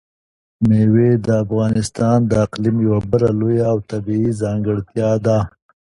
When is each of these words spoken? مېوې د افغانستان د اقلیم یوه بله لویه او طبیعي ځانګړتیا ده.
مېوې 0.67 1.11
د 1.25 1.27
افغانستان 1.43 2.17
د 2.29 2.31
اقلیم 2.45 2.75
یوه 2.85 2.99
بله 3.11 3.29
لویه 3.39 3.65
او 3.71 3.77
طبیعي 3.91 4.31
ځانګړتیا 4.41 5.09
ده. 5.25 5.39